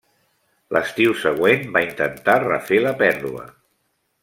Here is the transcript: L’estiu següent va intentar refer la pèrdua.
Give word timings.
L’estiu 0.75 1.13
següent 1.25 1.67
va 1.77 1.83
intentar 1.89 2.39
refer 2.47 2.81
la 2.87 2.95
pèrdua. 3.05 3.47